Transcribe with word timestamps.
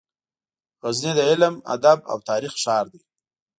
غزني 0.83 1.11
د 1.15 1.19
علم، 1.29 1.53
ادب 1.75 1.99
او 2.11 2.17
تاریخ 2.29 2.53
ښار 2.63 2.85
دی. 2.93 3.01